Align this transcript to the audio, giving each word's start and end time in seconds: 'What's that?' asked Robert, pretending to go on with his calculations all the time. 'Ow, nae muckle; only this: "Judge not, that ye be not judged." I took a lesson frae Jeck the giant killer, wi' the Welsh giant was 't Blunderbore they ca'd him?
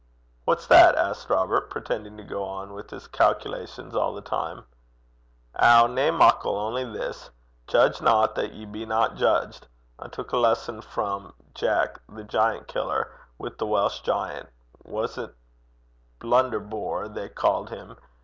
'What's 0.45 0.65
that?' 0.65 0.95
asked 0.95 1.29
Robert, 1.29 1.69
pretending 1.69 2.17
to 2.17 2.23
go 2.23 2.43
on 2.43 2.73
with 2.73 2.89
his 2.89 3.07
calculations 3.07 3.95
all 3.95 4.15
the 4.15 4.21
time. 4.21 4.65
'Ow, 5.59 5.85
nae 5.85 6.09
muckle; 6.09 6.57
only 6.57 6.83
this: 6.83 7.29
"Judge 7.67 8.01
not, 8.01 8.33
that 8.33 8.51
ye 8.51 8.65
be 8.65 8.83
not 8.83 9.13
judged." 9.13 9.67
I 9.99 10.07
took 10.07 10.31
a 10.31 10.37
lesson 10.37 10.81
frae 10.81 11.27
Jeck 11.53 11.99
the 12.09 12.23
giant 12.23 12.67
killer, 12.67 13.11
wi' 13.37 13.51
the 13.55 13.67
Welsh 13.67 13.99
giant 13.99 14.49
was 14.83 15.13
't 15.17 15.35
Blunderbore 16.17 17.07
they 17.07 17.29
ca'd 17.29 17.69
him? 17.69 17.95